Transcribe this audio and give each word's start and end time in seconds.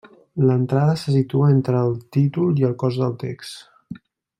L'entrada 0.45 0.95
se 1.01 1.13
situa 1.17 1.51
entre 1.57 1.85
el 1.89 1.95
títol 2.19 2.59
i 2.63 2.69
el 2.71 2.77
cos 2.85 3.01
del 3.05 3.17
text. 3.27 3.99